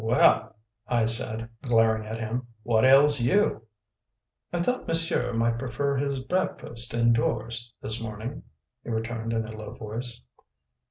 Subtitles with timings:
[0.03, 0.55] "Well,"
[0.87, 3.67] I said, glaring at him, "what ails you?"
[4.51, 8.41] "I thought monsieur might prefer his breakfast indoors, this morning,"
[8.83, 10.19] he returned in a low voice.